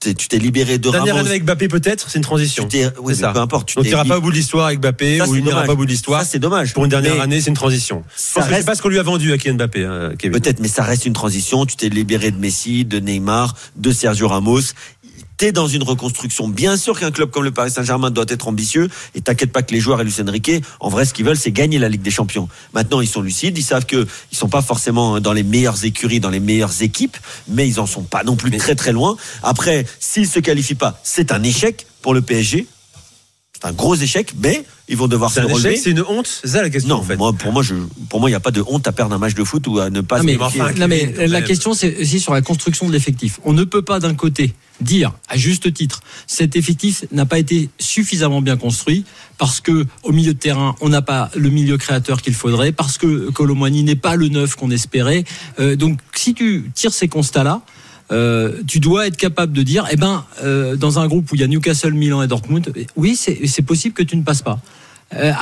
tu 0.00 0.14
t'es 0.28 0.38
libéré 0.38 0.78
de 0.78 0.90
Dernière 0.90 1.14
Ramos. 1.14 1.20
année 1.20 1.30
avec 1.30 1.44
Mbappé 1.44 1.68
peut-être, 1.68 2.10
c'est 2.10 2.18
une 2.18 2.24
transition. 2.24 2.68
Oui, 3.00 3.14
ça. 3.14 3.32
peu 3.32 3.38
importe. 3.38 3.68
Tu 3.68 3.76
Donc 3.76 3.84
li- 3.84 3.92
pas 4.08 4.18
au 4.18 4.20
bout 4.20 4.30
de 4.32 4.36
l'histoire 4.36 4.66
avec 4.66 4.80
Mbappé, 4.80 5.18
Ça, 5.18 5.28
ou 5.28 5.36
il 5.36 5.44
n'ira 5.44 5.62
pas 5.62 5.74
au 5.74 5.76
bout 5.76 5.84
de 5.84 5.90
l'histoire. 5.90 6.20
Ça, 6.22 6.26
c'est 6.26 6.40
dommage. 6.40 6.72
Pour 6.74 6.84
une 6.84 6.90
dernière 6.90 7.14
Mais 7.14 7.20
année, 7.20 7.40
c'est 7.40 7.50
une 7.50 7.56
transition. 7.56 8.02
Ça 8.16 8.40
Parce 8.40 8.48
que 8.50 8.56
c'est 8.56 8.64
pas 8.64 8.74
ce 8.74 8.82
qu'on 8.82 8.88
lui 8.88 8.98
a 8.98 9.04
vendu 9.04 9.32
à 9.32 9.38
Kylian 9.38 9.54
Mbappé, 9.54 9.84
hein, 9.84 10.12
Kevin. 10.18 10.40
Peut-être, 10.40 10.58
mais 10.58 10.66
ça 10.68 10.82
reste 10.82 11.06
une 11.06 11.12
transition. 11.12 11.64
Tu 11.64 11.76
t'es 11.76 11.88
libéré 11.88 12.32
de 12.32 12.38
Messi, 12.38 12.84
de 12.84 12.98
Neymar, 12.98 13.54
de 13.76 13.92
Sergio 13.92 14.26
Ramos. 14.26 14.60
T'es 15.36 15.50
dans 15.50 15.66
une 15.66 15.82
reconstruction. 15.82 16.46
Bien 16.48 16.76
sûr 16.76 16.98
qu'un 16.98 17.10
club 17.10 17.30
comme 17.30 17.42
le 17.42 17.50
Paris 17.50 17.70
Saint-Germain 17.70 18.10
doit 18.10 18.26
être 18.28 18.46
ambitieux. 18.46 18.88
Et 19.14 19.20
t'inquiète 19.20 19.50
pas 19.50 19.62
que 19.62 19.72
les 19.72 19.80
joueurs 19.80 20.00
et 20.00 20.04
Luis 20.04 20.14
Enrique, 20.20 20.62
en 20.78 20.88
vrai, 20.88 21.04
ce 21.04 21.12
qu'ils 21.12 21.24
veulent, 21.24 21.36
c'est 21.36 21.50
gagner 21.50 21.78
la 21.78 21.88
Ligue 21.88 22.02
des 22.02 22.12
Champions. 22.12 22.48
Maintenant, 22.72 23.00
ils 23.00 23.08
sont 23.08 23.20
lucides. 23.20 23.58
Ils 23.58 23.62
savent 23.62 23.86
que 23.86 24.06
ils 24.30 24.38
sont 24.38 24.48
pas 24.48 24.62
forcément 24.62 25.20
dans 25.20 25.32
les 25.32 25.42
meilleures 25.42 25.84
écuries, 25.84 26.20
dans 26.20 26.30
les 26.30 26.40
meilleures 26.40 26.82
équipes, 26.82 27.16
mais 27.48 27.66
ils 27.66 27.80
en 27.80 27.86
sont 27.86 28.02
pas 28.02 28.22
non 28.22 28.36
plus 28.36 28.56
très 28.56 28.76
très 28.76 28.92
loin. 28.92 29.16
Après, 29.42 29.86
s'ils 29.98 30.28
se 30.28 30.38
qualifient 30.38 30.76
pas, 30.76 31.00
c'est 31.02 31.32
un 31.32 31.42
échec 31.42 31.86
pour 32.00 32.14
le 32.14 32.22
PSG. 32.22 32.66
C'est 33.64 33.70
un 33.70 33.72
gros 33.72 33.94
échec, 33.94 34.34
mais 34.42 34.62
ils 34.88 34.96
vont 34.96 35.08
devoir 35.08 35.30
se 35.30 35.40
un 35.40 35.44
relever. 35.44 35.76
c'est 35.76 35.90
une 35.90 36.02
honte, 36.02 36.26
c'est 36.26 36.48
ça 36.48 36.60
la 36.60 36.68
question 36.68 36.96
non, 36.96 37.00
en 37.00 37.02
fait. 37.02 37.16
moi, 37.16 37.32
pour 37.32 37.50
moi, 37.50 37.62
je, 37.62 37.74
pour 38.10 38.20
moi, 38.20 38.28
il 38.28 38.32
n'y 38.32 38.36
a 38.36 38.40
pas 38.40 38.50
de 38.50 38.62
honte 38.66 38.86
à 38.86 38.92
perdre 38.92 39.14
un 39.14 39.18
match 39.18 39.32
de 39.32 39.42
foot 39.42 39.66
ou 39.66 39.78
à 39.78 39.88
ne 39.88 40.02
pas 40.02 40.16
Non, 40.16 40.22
se 40.22 40.26
mais, 40.26 40.36
enfin, 40.38 40.72
non, 40.76 40.86
mais 40.86 41.14
la 41.16 41.28
même. 41.28 41.44
question, 41.44 41.72
c'est 41.72 41.96
aussi 42.02 42.20
sur 42.20 42.34
la 42.34 42.42
construction 42.42 42.86
de 42.86 42.92
l'effectif. 42.92 43.40
On 43.42 43.54
ne 43.54 43.64
peut 43.64 43.80
pas 43.80 44.00
d'un 44.00 44.14
côté 44.14 44.54
dire, 44.82 45.12
à 45.28 45.38
juste 45.38 45.72
titre, 45.72 46.00
cet 46.26 46.56
effectif 46.56 47.06
n'a 47.10 47.24
pas 47.24 47.38
été 47.38 47.70
suffisamment 47.78 48.42
bien 48.42 48.58
construit 48.58 49.06
parce 49.38 49.60
que 49.60 49.86
au 50.02 50.12
milieu 50.12 50.34
de 50.34 50.38
terrain, 50.38 50.74
on 50.82 50.90
n'a 50.90 51.00
pas 51.00 51.30
le 51.34 51.48
milieu 51.48 51.78
créateur 51.78 52.20
qu'il 52.20 52.34
faudrait, 52.34 52.72
parce 52.72 52.98
que 52.98 53.30
Colomwani 53.30 53.82
n'est 53.82 53.96
pas 53.96 54.14
le 54.14 54.28
neuf 54.28 54.56
qu'on 54.56 54.70
espérait. 54.70 55.24
Euh, 55.58 55.74
donc, 55.74 56.00
si 56.14 56.34
tu 56.34 56.70
tires 56.74 56.92
ces 56.92 57.08
constats-là, 57.08 57.62
euh, 58.12 58.62
tu 58.66 58.80
dois 58.80 59.06
être 59.06 59.16
capable 59.16 59.52
de 59.52 59.62
dire, 59.62 59.86
eh 59.90 59.96
ben, 59.96 60.24
euh, 60.42 60.76
dans 60.76 60.98
un 60.98 61.06
groupe 61.06 61.30
où 61.32 61.34
il 61.34 61.40
y 61.40 61.44
a 61.44 61.46
Newcastle, 61.46 61.92
Milan 61.92 62.22
et 62.22 62.26
Dortmund, 62.26 62.72
oui, 62.96 63.16
c'est 63.16 63.62
possible 63.62 63.94
que 63.94 64.02
tu 64.02 64.16
ne 64.16 64.22
passes 64.22 64.42
pas. 64.42 64.58
Euh, 65.14 65.32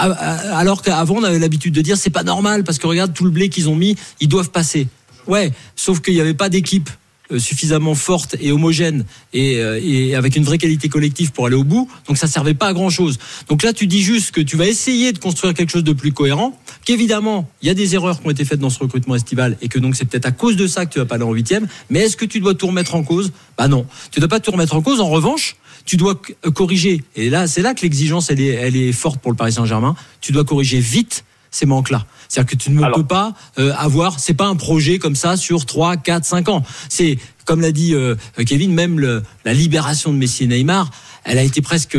alors 0.52 0.82
qu'avant 0.82 1.16
on 1.16 1.22
avait 1.22 1.38
l'habitude 1.38 1.72
de 1.72 1.80
dire 1.80 1.96
c'est 1.96 2.10
pas 2.10 2.24
normal 2.24 2.64
parce 2.64 2.78
que 2.78 2.86
regarde 2.86 3.14
tout 3.14 3.24
le 3.24 3.30
blé 3.30 3.48
qu'ils 3.48 3.68
ont 3.68 3.76
mis, 3.76 3.96
ils 4.20 4.28
doivent 4.28 4.50
passer. 4.50 4.88
Ouais, 5.26 5.52
sauf 5.76 6.00
qu'il 6.00 6.14
n'y 6.14 6.20
avait 6.20 6.34
pas 6.34 6.48
d'équipe 6.48 6.90
suffisamment 7.38 7.94
forte 7.94 8.36
et 8.40 8.52
homogène 8.52 9.04
et, 9.32 9.58
euh, 9.58 9.80
et 9.82 10.14
avec 10.14 10.36
une 10.36 10.44
vraie 10.44 10.58
qualité 10.58 10.88
collective 10.88 11.32
pour 11.32 11.46
aller 11.46 11.56
au 11.56 11.64
bout. 11.64 11.88
Donc 12.06 12.18
ça 12.18 12.26
servait 12.26 12.54
pas 12.54 12.68
à 12.68 12.72
grand 12.72 12.90
chose. 12.90 13.18
Donc 13.48 13.62
là 13.62 13.72
tu 13.72 13.86
dis 13.86 14.02
juste 14.02 14.32
que 14.32 14.40
tu 14.40 14.56
vas 14.56 14.66
essayer 14.66 15.12
de 15.12 15.18
construire 15.18 15.54
quelque 15.54 15.70
chose 15.70 15.84
de 15.84 15.92
plus 15.92 16.12
cohérent. 16.12 16.58
Qu'évidemment 16.84 17.48
il 17.62 17.68
y 17.68 17.70
a 17.70 17.74
des 17.74 17.94
erreurs 17.94 18.20
qui 18.20 18.26
ont 18.26 18.30
été 18.30 18.44
faites 18.44 18.60
dans 18.60 18.70
ce 18.70 18.78
recrutement 18.78 19.14
estival 19.14 19.56
et 19.62 19.68
que 19.68 19.78
donc 19.78 19.96
c'est 19.96 20.04
peut-être 20.04 20.26
à 20.26 20.32
cause 20.32 20.56
de 20.56 20.66
ça 20.66 20.86
que 20.86 20.92
tu 20.92 20.98
vas 20.98 21.06
pas 21.06 21.16
aller 21.16 21.24
en 21.24 21.32
huitième. 21.32 21.66
Mais 21.90 22.00
est-ce 22.00 22.16
que 22.16 22.24
tu 22.24 22.40
dois 22.40 22.54
tout 22.54 22.66
remettre 22.66 22.94
en 22.94 23.02
cause? 23.02 23.32
Bah 23.58 23.68
non, 23.68 23.86
tu 24.10 24.20
dois 24.20 24.28
pas 24.28 24.40
tout 24.40 24.50
remettre 24.50 24.74
en 24.74 24.82
cause. 24.82 25.00
En 25.00 25.08
revanche 25.08 25.56
tu 25.84 25.96
dois 25.96 26.20
euh, 26.46 26.50
corriger. 26.50 27.02
Et 27.16 27.30
là, 27.30 27.46
c'est 27.46 27.62
là 27.62 27.74
que 27.74 27.82
l'exigence, 27.82 28.30
elle 28.30 28.40
est 28.40 28.92
forte 28.92 29.20
pour 29.20 29.32
le 29.32 29.36
Paris 29.36 29.52
Saint-Germain. 29.52 29.96
Tu 30.20 30.32
dois 30.32 30.44
corriger 30.44 30.78
vite 30.78 31.24
ces 31.52 31.66
manques-là. 31.66 32.04
C'est-à-dire 32.28 32.50
que 32.50 32.56
tu 32.56 32.70
ne 32.72 32.82
Alors- 32.82 32.96
peux 32.96 33.04
pas 33.04 33.34
euh, 33.60 33.72
avoir, 33.76 34.18
c'est 34.18 34.34
pas 34.34 34.46
un 34.46 34.56
projet 34.56 34.98
comme 34.98 35.14
ça 35.14 35.36
sur 35.36 35.64
3, 35.66 35.96
4, 35.98 36.24
5 36.24 36.48
ans. 36.48 36.64
C'est, 36.88 37.18
comme 37.44 37.60
l'a 37.60 37.70
dit 37.70 37.94
euh, 37.94 38.16
Kevin, 38.44 38.72
même 38.74 38.98
le, 38.98 39.22
la 39.44 39.54
libération 39.54 40.12
de 40.12 40.16
Messi 40.18 40.44
et 40.44 40.46
Neymar, 40.48 40.90
elle 41.24 41.38
a 41.38 41.42
été 41.44 41.62
presque 41.62 41.96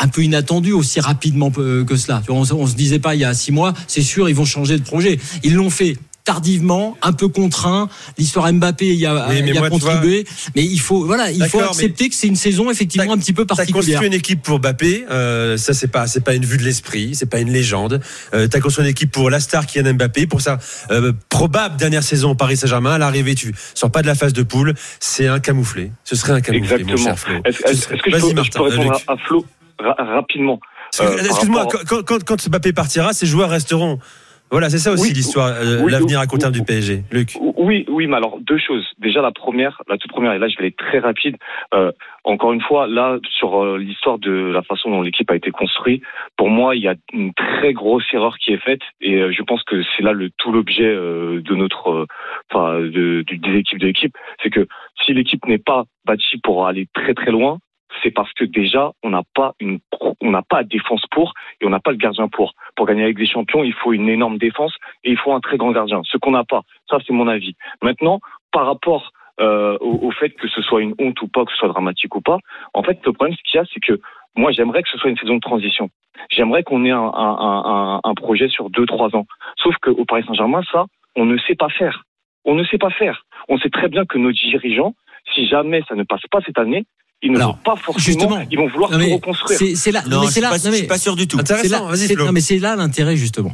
un 0.00 0.08
peu 0.08 0.22
inattendue 0.22 0.72
aussi 0.72 1.00
rapidement 1.00 1.50
euh, 1.58 1.84
que 1.84 1.96
cela. 1.96 2.22
On, 2.28 2.42
on 2.52 2.66
se 2.66 2.74
disait 2.74 2.98
pas 2.98 3.14
il 3.14 3.20
y 3.20 3.24
a 3.24 3.34
six 3.34 3.52
mois, 3.52 3.72
c'est 3.86 4.02
sûr, 4.02 4.28
ils 4.28 4.34
vont 4.34 4.44
changer 4.44 4.78
de 4.78 4.84
projet. 4.84 5.18
Ils 5.42 5.54
l'ont 5.54 5.70
fait 5.70 5.96
tardivement, 6.32 6.98
un 7.00 7.12
peu 7.14 7.28
contraint. 7.28 7.88
L'histoire 8.18 8.52
Mbappé 8.52 8.94
y 8.94 9.06
a, 9.06 9.28
Oui, 9.30 9.40
mais 9.42 9.52
y 9.52 9.56
a 9.56 9.60
moi, 9.60 9.70
tu 9.70 9.78
vois- 9.78 9.94
contribué. 9.94 10.26
mais 10.54 10.62
il 10.62 10.78
faut, 10.78 11.06
voilà, 11.06 11.30
il 11.30 11.42
faut 11.48 11.58
accepter 11.60 12.10
que 12.10 12.14
c'est 12.14 12.26
une 12.26 12.36
saison 12.36 12.70
effectivement 12.70 13.14
un 13.14 13.18
petit 13.18 13.32
peu 13.32 13.46
T'as 13.46 13.54
particulière. 13.56 13.98
construit 14.00 14.06
une 14.08 14.12
équipe 14.12 14.42
pour 14.42 14.58
Mbappé, 14.60 15.06
euh, 15.10 15.56
ça 15.56 15.72
c'est 15.72 15.88
pas 15.88 16.06
c'est 16.06 16.22
pas 16.22 16.34
une 16.34 16.44
vue 16.44 16.58
de 16.58 16.64
l'esprit, 16.64 17.14
c'est 17.14 17.30
pas 17.30 17.38
une 17.40 17.50
légende. 17.50 18.02
Euh, 18.34 18.46
T'as 18.46 18.60
construit 18.60 18.84
une 18.84 18.90
équipe 18.90 19.10
pour 19.10 19.30
la 19.30 19.40
star 19.40 19.64
Kylian 19.66 19.94
Mbappé, 19.94 20.26
pour 20.26 20.42
sa 20.42 20.58
euh, 20.90 21.12
probable 21.30 21.76
dernière 21.78 22.02
saison 22.02 22.32
au 22.32 22.34
Paris 22.34 22.58
Saint-Germain. 22.58 22.92
À 22.92 22.98
l'arrivée, 22.98 23.34
tu 23.34 23.54
sors 23.74 23.90
pas 23.90 24.02
de 24.02 24.06
la 24.06 24.14
phase 24.14 24.34
de 24.34 24.42
poule, 24.42 24.74
c'est 25.00 25.28
un 25.28 25.40
camouflé. 25.40 25.92
Ce 26.04 26.14
serait 26.14 26.32
un 26.34 26.40
camouflé, 26.42 26.84
mon 26.84 26.90
Exactement. 26.92 27.40
Est-ce 27.46 27.62
est-ce 27.64 27.86
que 27.88 28.10
je 28.10 28.10
Vas-y, 28.10 28.20
peux, 28.20 28.28
je 28.28 28.34
Martin, 28.34 28.58
peux 28.60 28.64
répondre 28.68 28.92
Luc. 28.92 29.02
à, 29.08 29.16
Flo 29.26 29.46
ra- 29.78 29.96
rapidement 30.14 30.60
euh, 31.00 31.16
Excuse-moi, 31.24 31.62
rapport- 31.62 31.84
quand, 31.88 32.02
quand, 32.04 32.22
quand 32.24 32.48
Mbappé 32.50 32.72
partira, 32.74 33.14
ces 33.14 33.24
joueurs 33.26 33.48
resteront. 33.50 33.98
Voilà, 34.50 34.70
c'est 34.70 34.78
ça 34.78 34.92
aussi 34.92 35.08
Oui, 35.08 35.14
l'histoire, 35.14 35.48
euh, 35.48 35.82
oui, 35.82 35.92
l'avenir 35.92 36.20
à 36.20 36.26
court 36.26 36.38
terme 36.38 36.52
oui. 36.52 36.60
du 36.60 36.64
PSG. 36.64 37.02
Luc. 37.12 37.36
Oui, 37.56 37.84
oui, 37.88 38.06
mais 38.06 38.16
alors 38.16 38.38
deux 38.40 38.58
choses. 38.58 38.86
Déjà 38.98 39.20
la 39.20 39.32
première, 39.32 39.82
la 39.88 39.98
toute 39.98 40.10
première, 40.10 40.32
et 40.32 40.38
là 40.38 40.48
je 40.48 40.56
vais 40.56 40.64
aller 40.64 40.72
très 40.72 41.00
rapide. 41.00 41.36
Euh, 41.74 41.92
encore 42.24 42.52
une 42.52 42.60
fois, 42.60 42.86
là 42.86 43.18
sur 43.38 43.62
euh, 43.62 43.78
l'histoire 43.78 44.18
de 44.18 44.30
la 44.30 44.62
façon 44.62 44.90
dont 44.90 45.02
l'équipe 45.02 45.30
a 45.30 45.36
été 45.36 45.50
construite, 45.50 46.02
pour 46.36 46.48
moi 46.48 46.76
il 46.76 46.82
y 46.82 46.88
a 46.88 46.94
une 47.12 47.34
très 47.34 47.72
grosse 47.72 48.04
erreur 48.12 48.38
qui 48.38 48.52
est 48.52 48.62
faite, 48.62 48.80
et 49.00 49.20
je 49.32 49.42
pense 49.42 49.62
que 49.64 49.82
c'est 49.96 50.02
là 50.02 50.12
le 50.12 50.30
tout 50.38 50.50
l'objet 50.50 50.84
euh, 50.84 51.42
de 51.42 51.54
notre, 51.54 52.06
enfin 52.50 52.80
de, 52.80 53.24
des 53.30 53.58
équipes 53.58 53.80
de 53.80 53.86
l'équipe, 53.86 54.16
c'est 54.42 54.50
que 54.50 54.66
si 55.04 55.12
l'équipe 55.12 55.44
n'est 55.46 55.58
pas 55.58 55.84
bâtie 56.06 56.38
pour 56.42 56.66
aller 56.66 56.86
très 56.94 57.14
très 57.14 57.30
loin, 57.30 57.58
c'est 58.02 58.10
parce 58.10 58.32
que 58.34 58.44
déjà, 58.44 58.92
on 59.02 59.10
n'a 59.10 59.22
pas 59.34 59.54
une, 59.60 59.80
on 60.20 60.30
n'a 60.30 60.42
pas 60.42 60.62
défense 60.62 61.02
pour 61.10 61.34
et 61.60 61.66
on 61.66 61.70
n'a 61.70 61.80
pas 61.80 61.90
le 61.90 61.96
gardien 61.96 62.28
pour. 62.28 62.54
Pour 62.76 62.86
gagner 62.86 63.04
avec 63.04 63.16
des 63.16 63.26
champions, 63.26 63.64
il 63.64 63.72
faut 63.72 63.92
une 63.92 64.08
énorme 64.08 64.38
défense 64.38 64.74
et 65.04 65.10
il 65.10 65.16
faut 65.18 65.32
un 65.32 65.40
très 65.40 65.56
grand 65.56 65.72
gardien. 65.72 66.02
Ce 66.04 66.16
qu'on 66.18 66.32
n'a 66.32 66.44
pas. 66.44 66.62
Ça, 66.88 66.98
c'est 67.06 67.12
mon 67.12 67.28
avis. 67.28 67.54
Maintenant, 67.82 68.20
par 68.52 68.66
rapport 68.66 69.12
euh, 69.40 69.78
au, 69.80 70.10
fait 70.10 70.30
que 70.30 70.48
ce 70.48 70.62
soit 70.62 70.82
une 70.82 70.94
honte 70.98 71.20
ou 71.22 71.28
pas, 71.28 71.44
que 71.44 71.52
ce 71.52 71.58
soit 71.58 71.68
dramatique 71.68 72.14
ou 72.14 72.20
pas, 72.20 72.38
en 72.74 72.82
fait, 72.82 72.98
le 73.04 73.12
problème, 73.12 73.36
ce 73.36 73.42
qu'il 73.50 73.58
y 73.58 73.62
a, 73.62 73.66
c'est 73.72 73.80
que 73.80 74.00
moi, 74.36 74.52
j'aimerais 74.52 74.82
que 74.82 74.88
ce 74.88 74.98
soit 74.98 75.10
une 75.10 75.16
saison 75.16 75.36
de 75.36 75.40
transition. 75.40 75.90
J'aimerais 76.30 76.62
qu'on 76.62 76.84
ait 76.84 76.90
un, 76.90 76.98
un, 77.00 77.36
un, 77.38 78.00
un, 78.02 78.14
projet 78.14 78.48
sur 78.48 78.70
deux, 78.70 78.86
trois 78.86 79.14
ans. 79.14 79.26
Sauf 79.56 79.76
qu'au 79.76 80.04
Paris 80.04 80.24
Saint-Germain, 80.26 80.62
ça, 80.72 80.86
on 81.16 81.24
ne 81.24 81.38
sait 81.38 81.54
pas 81.54 81.68
faire. 81.68 82.04
On 82.44 82.54
ne 82.54 82.64
sait 82.64 82.78
pas 82.78 82.90
faire. 82.90 83.24
On 83.48 83.58
sait 83.58 83.70
très 83.70 83.88
bien 83.88 84.04
que 84.04 84.18
nos 84.18 84.32
dirigeants, 84.32 84.94
si 85.34 85.46
jamais 85.46 85.82
ça 85.88 85.94
ne 85.94 86.02
passe 86.02 86.26
pas 86.30 86.40
cette 86.44 86.58
année, 86.58 86.84
ils 87.22 87.32
ne 87.32 87.36
Alors, 87.36 87.52
vont 87.56 87.58
pas 87.64 87.76
forcément, 87.76 87.98
justement, 88.04 88.46
ils 88.50 88.56
vont 88.58 88.68
vouloir 88.68 88.90
Non, 88.92 88.98
tout 89.04 89.14
reconstruire. 89.14 89.58
C'est 89.76 89.90
là, 89.92 90.02
Non, 90.08 90.20
mais 90.20 90.26
je 90.26 90.26
c'est 90.28 90.32
suis 90.34 90.40
là, 90.42 90.50
pas, 90.50 90.56
non, 90.58 90.62
je 90.64 90.70
mais 90.70 90.76
suis 90.78 90.86
pas 90.86 90.98
sûr 90.98 91.16
du 91.16 91.26
tout. 91.26 91.36
c'est 91.38 91.52
Intéressant, 91.52 91.88
là, 91.88 91.96
vas-y 91.96 92.14
non, 92.14 92.32
mais 92.32 92.40
c'est 92.40 92.58
là 92.58 92.76
l'intérêt 92.76 93.16
justement. 93.16 93.52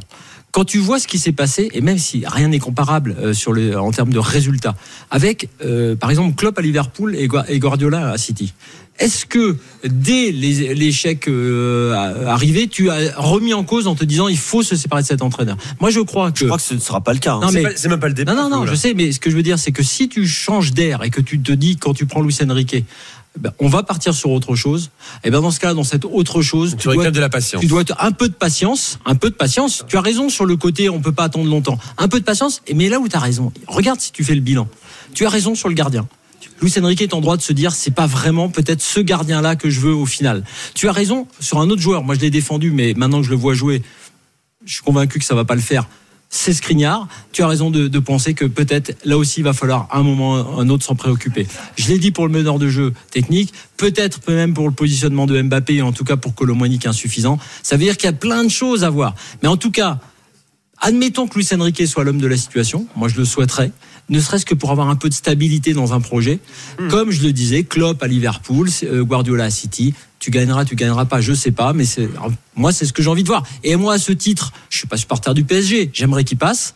Quand 0.51 0.63
tu 0.63 0.77
vois 0.77 0.99
ce 0.99 1.07
qui 1.07 1.19
s'est 1.19 1.33
passé, 1.33 1.69
et 1.73 1.81
même 1.81 1.97
si 1.97 2.23
rien 2.25 2.47
n'est 2.47 2.59
comparable 2.59 3.15
euh, 3.19 3.33
sur 3.33 3.51
le, 3.51 3.77
en 3.77 3.91
termes 3.91 4.13
de 4.13 4.19
résultats, 4.19 4.75
avec 5.11 5.49
euh, 5.65 5.95
par 5.97 6.09
exemple 6.11 6.33
Klopp 6.35 6.57
à 6.57 6.61
Liverpool 6.61 7.13
et, 7.15 7.27
Gua- 7.27 7.43
et 7.49 7.59
Guardiola 7.59 8.11
à 8.11 8.17
City, 8.17 8.53
est-ce 8.97 9.25
que 9.25 9.57
dès 9.83 10.31
les- 10.31 10.73
l'échec 10.73 11.27
euh, 11.27 11.91
arrivé, 12.27 12.69
tu 12.69 12.89
as 12.89 13.13
remis 13.17 13.53
en 13.53 13.65
cause 13.65 13.87
en 13.87 13.95
te 13.95 14.05
disant 14.05 14.29
il 14.29 14.37
faut 14.37 14.63
se 14.63 14.77
séparer 14.77 15.01
de 15.01 15.07
cet 15.07 15.21
entraîneur? 15.21 15.57
Moi, 15.81 15.89
je 15.89 15.99
crois 15.99 16.31
que 16.31 16.39
Je 16.39 16.45
crois 16.45 16.55
que 16.57 16.63
ce 16.63 16.75
ne 16.75 16.79
sera 16.79 17.01
pas 17.01 17.11
le 17.11 17.19
cas. 17.19 17.33
hein. 17.33 17.39
Non, 17.41 17.49
C'est 17.49 17.55
mais- 17.55 17.63
pas- 17.63 17.75
C'est 17.75 17.89
même 17.89 17.99
pas 17.99 18.07
le 18.07 18.13
débat. 18.13 18.33
non, 18.33 18.43
non, 18.49 18.59
non, 18.59 18.65
je 18.65 18.75
sais, 18.75 18.93
mais 18.93 19.11
ce 19.11 19.19
que 19.19 19.29
je 19.29 19.35
veux 19.35 19.43
dire, 19.43 19.59
c'est 19.59 19.73
que 19.73 19.83
si 19.83 20.07
tu 20.07 20.25
changes 20.25 20.71
d'air 20.71 21.03
et 21.03 21.09
que 21.09 21.19
tu 21.19 21.41
te 21.41 21.51
dis, 21.51 21.75
quand 21.75 21.93
tu 21.93 22.05
prends 22.05 22.21
Luis 22.21 22.37
Enrique, 22.49 22.85
ben, 23.37 23.51
on 23.59 23.67
va 23.67 23.83
partir 23.83 24.13
sur 24.13 24.29
autre 24.31 24.55
chose, 24.55 24.91
et 25.23 25.29
ben 25.29 25.41
dans 25.41 25.51
ce 25.51 25.59
cas, 25.59 25.73
dans 25.73 25.83
cette 25.83 26.05
autre 26.05 26.41
chose, 26.41 26.71
Tu 26.71 26.87
tu 26.89 26.93
dois, 26.95 27.11
de 27.11 27.19
la 27.19 27.29
patience. 27.29 27.61
tu 27.61 27.67
dois 27.67 27.81
être 27.81 27.95
un 27.99 28.11
peu 28.11 28.29
de 28.29 28.33
patience, 28.33 28.99
un 29.05 29.15
peu 29.15 29.29
de 29.29 29.35
patience. 29.35 29.83
Tu 29.87 29.97
as 29.97 30.01
raison 30.01 30.29
sur 30.29 30.45
le 30.45 30.55
côté, 30.57 30.89
on 30.89 31.01
peut 31.01 31.11
pas 31.11 31.25
attendre 31.25 31.49
longtemps. 31.49 31.77
Un 31.97 32.07
peu 32.07 32.19
de 32.19 32.25
patience, 32.25 32.61
mais 32.73 32.89
là 32.89 32.99
où 32.99 33.07
tu 33.07 33.15
as 33.15 33.19
raison, 33.19 33.51
regarde 33.67 33.99
si 33.99 34.11
tu 34.11 34.23
fais 34.23 34.35
le 34.35 34.41
bilan. 34.41 34.67
Tu 35.13 35.25
as 35.25 35.29
raison 35.29 35.55
sur 35.55 35.69
le 35.69 35.75
gardien. 35.75 36.07
Luis 36.61 36.73
Enrique 36.79 37.01
est 37.01 37.13
en 37.13 37.21
droit 37.21 37.35
de 37.37 37.41
se 37.41 37.53
dire 37.53 37.73
c'est 37.73 37.93
pas 37.93 38.07
vraiment 38.07 38.49
peut-être 38.49 38.81
ce 38.81 38.99
gardien-là 39.01 39.55
que 39.55 39.69
je 39.69 39.81
veux 39.81 39.93
au 39.93 40.05
final. 40.05 40.43
Tu 40.73 40.87
as 40.87 40.91
raison 40.91 41.27
sur 41.39 41.59
un 41.59 41.69
autre 41.69 41.81
joueur. 41.81 42.03
Moi 42.03 42.15
je 42.15 42.21
l'ai 42.21 42.29
défendu, 42.29 42.71
mais 42.71 42.93
maintenant 42.95 43.19
que 43.19 43.25
je 43.25 43.31
le 43.31 43.35
vois 43.35 43.53
jouer, 43.53 43.81
je 44.65 44.75
suis 44.75 44.83
convaincu 44.83 45.19
que 45.19 45.25
ça 45.25 45.35
va 45.35 45.43
pas 45.43 45.55
le 45.55 45.61
faire. 45.61 45.87
C'est 46.37 46.51
Skriniar. 46.51 47.07
Tu 47.31 47.43
as 47.43 47.47
raison 47.47 47.71
de, 47.71 47.87
de 47.87 47.99
penser 47.99 48.33
que 48.33 48.43
peut-être 48.43 48.97
là 49.05 49.17
aussi 49.17 49.39
il 49.39 49.43
va 49.43 49.53
falloir 49.53 49.87
un 49.93 50.03
moment 50.03 50.33
ou 50.33 50.59
un 50.59 50.67
autre 50.67 50.83
s'en 50.83 50.93
préoccuper. 50.93 51.47
Je 51.77 51.87
l'ai 51.87 51.97
dit 51.97 52.11
pour 52.11 52.27
le 52.27 52.33
meneur 52.33 52.59
de 52.59 52.67
jeu 52.67 52.93
technique, 53.09 53.53
peut-être 53.77 54.19
même 54.27 54.53
pour 54.53 54.67
le 54.67 54.73
positionnement 54.73 55.27
de 55.27 55.41
Mbappé 55.41 55.75
et 55.75 55.81
en 55.81 55.93
tout 55.93 56.03
cas 56.03 56.17
pour 56.17 56.35
Colomboigny 56.35 56.77
qui 56.77 56.87
est 56.87 56.89
insuffisant. 56.89 57.39
Ça 57.63 57.77
veut 57.77 57.83
dire 57.83 57.95
qu'il 57.95 58.07
y 58.07 58.13
a 58.13 58.13
plein 58.13 58.43
de 58.43 58.49
choses 58.49 58.83
à 58.83 58.89
voir. 58.89 59.15
Mais 59.43 59.47
en 59.47 59.55
tout 59.55 59.71
cas, 59.71 59.99
admettons 60.81 61.25
que 61.27 61.35
Luis 61.35 61.47
Enrique 61.53 61.87
soit 61.87 62.03
l'homme 62.03 62.19
de 62.19 62.27
la 62.27 62.37
situation. 62.37 62.85
Moi 62.97 63.07
je 63.07 63.15
le 63.15 63.23
souhaiterais. 63.23 63.71
Ne 64.09 64.19
serait-ce 64.19 64.45
que 64.45 64.55
pour 64.55 64.71
avoir 64.71 64.89
un 64.89 64.97
peu 64.97 65.07
de 65.07 65.13
stabilité 65.13 65.73
dans 65.73 65.93
un 65.93 66.01
projet. 66.01 66.39
Comme 66.89 67.11
je 67.11 67.23
le 67.23 67.31
disais, 67.31 67.63
Klopp 67.63 68.03
à 68.03 68.07
Liverpool, 68.07 68.69
euh, 68.83 69.03
Guardiola 69.05 69.45
à 69.45 69.49
City. 69.49 69.93
Tu 70.25 70.31
gagneras, 70.31 70.65
tu 70.65 70.75
gagneras 70.75 71.05
pas, 71.05 71.21
je 71.21 71.33
sais 71.33 71.51
pas, 71.51 71.71
mais 71.73 71.85
c'est 71.85 72.09
moi 72.55 72.71
c'est 72.71 72.85
ce 72.85 72.93
que 72.93 73.03
j'ai 73.03 73.11
envie 73.11 73.21
de 73.21 73.27
voir. 73.27 73.43
Et 73.63 73.75
moi 73.75 73.93
à 73.93 73.99
ce 73.99 74.11
titre, 74.11 74.53
je 74.71 74.77
suis 74.79 74.87
pas 74.87 74.97
supporter 74.97 75.35
du 75.35 75.43
PSG, 75.43 75.91
j'aimerais 75.93 76.23
qu'il 76.23 76.39
passe. 76.39 76.73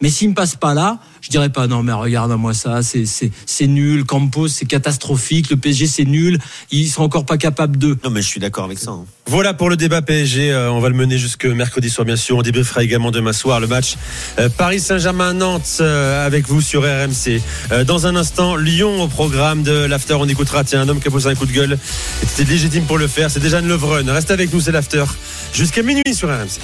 Mais 0.00 0.08
s'il 0.10 0.30
me 0.30 0.34
passe 0.34 0.56
pas 0.56 0.72
là, 0.74 0.98
je 1.20 1.28
dirais 1.28 1.50
pas 1.50 1.66
non 1.66 1.82
mais 1.82 1.92
regarde 1.92 2.32
moi 2.32 2.54
ça, 2.54 2.82
c'est 2.82 3.04
c'est 3.06 3.30
c'est 3.46 3.66
nul, 3.66 4.04
Campos 4.04 4.48
c'est 4.48 4.64
catastrophique, 4.66 5.50
le 5.50 5.56
PSG 5.56 5.86
c'est 5.86 6.04
nul, 6.04 6.38
ils 6.70 6.88
sont 6.88 7.02
encore 7.02 7.26
pas 7.26 7.36
capables 7.36 7.76
de. 7.76 7.98
Non, 8.04 8.10
mais 8.10 8.22
je 8.22 8.26
suis 8.26 8.40
d'accord 8.40 8.64
avec 8.64 8.78
ça. 8.78 8.90
hein. 8.92 9.04
Voilà 9.26 9.54
pour 9.54 9.68
le 9.70 9.76
débat 9.76 10.02
PSG. 10.02 10.50
euh, 10.52 10.72
on 10.72 10.80
va 10.80 10.88
le 10.88 10.94
mener 10.94 11.18
jusque 11.18 11.44
mercredi 11.46 11.90
soir, 11.90 12.04
bien 12.04 12.16
sûr. 12.16 12.36
On 12.36 12.42
débriefera 12.42 12.82
également 12.82 13.10
demain 13.10 13.32
soir 13.32 13.60
le 13.60 13.66
match 13.66 13.96
euh, 14.38 14.48
Paris 14.48 14.80
Saint-Germain-Nantes 14.80 15.78
euh, 15.80 16.26
avec 16.26 16.48
vous 16.48 16.60
sur 16.60 16.82
RMC. 16.82 17.40
Euh, 17.72 17.84
dans 17.84 18.06
un 18.06 18.16
instant, 18.16 18.56
Lyon 18.56 19.02
au 19.02 19.08
programme 19.08 19.62
de 19.62 19.72
l'After. 19.84 20.14
On 20.14 20.26
écoutera, 20.28 20.64
tiens, 20.64 20.80
un 20.80 20.88
homme 20.88 21.00
qui 21.00 21.08
a 21.08 21.10
posé 21.10 21.28
un 21.28 21.34
coup 21.34 21.46
de 21.46 21.52
gueule. 21.52 21.78
C'était 22.26 22.50
légitime 22.50 22.84
pour 22.84 22.98
le 22.98 23.06
faire. 23.06 23.30
C'est 23.30 23.40
déjà 23.40 23.60
une 23.60 23.68
Levrun. 23.68 24.10
Reste 24.12 24.30
avec 24.30 24.52
nous, 24.52 24.60
c'est 24.60 24.72
l'After. 24.72 25.04
Jusqu'à 25.52 25.82
minuit 25.82 26.02
sur 26.14 26.28
RMC. 26.28 26.60